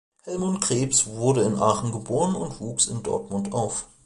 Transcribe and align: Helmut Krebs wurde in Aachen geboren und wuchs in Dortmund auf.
Helmut 0.23 0.59
Krebs 0.61 1.05
wurde 1.05 1.43
in 1.43 1.57
Aachen 1.59 1.91
geboren 1.91 2.33
und 2.33 2.59
wuchs 2.59 2.87
in 2.87 3.03
Dortmund 3.03 3.53
auf. 3.53 3.85